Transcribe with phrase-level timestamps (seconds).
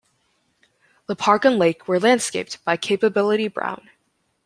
[1.05, 3.87] The park and lake were landscaped by Capability Brown.